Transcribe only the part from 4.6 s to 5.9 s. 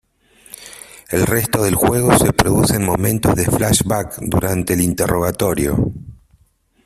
el interrogatorio.